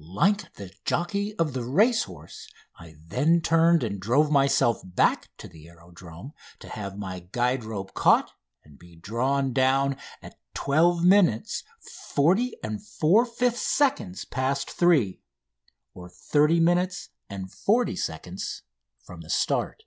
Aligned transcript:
Like 0.00 0.54
the 0.54 0.72
jockey 0.84 1.34
of 1.40 1.54
the 1.54 1.64
racehorse, 1.64 2.48
I 2.78 2.94
then 3.08 3.40
turned 3.40 3.82
and 3.82 3.98
drove 3.98 4.30
myself 4.30 4.80
back 4.84 5.28
to 5.38 5.48
the 5.48 5.66
aerodrome 5.66 6.34
to 6.60 6.68
have 6.68 6.96
my 6.96 7.26
guide 7.32 7.64
rope 7.64 7.94
caught 7.94 8.30
and 8.62 8.78
be 8.78 8.94
drawn 8.94 9.52
down 9.52 9.96
at 10.22 10.38
twelve 10.54 11.04
minutes 11.04 11.64
forty 11.80 12.54
and 12.62 12.80
four 12.80 13.26
fifths 13.26 13.66
seconds 13.66 14.24
past 14.24 14.70
three, 14.70 15.20
or 15.94 16.08
thirty 16.08 16.60
minutes 16.60 17.08
and 17.28 17.50
forty 17.52 17.96
seconds 17.96 18.62
from 19.02 19.22
the 19.22 19.30
start. 19.30 19.82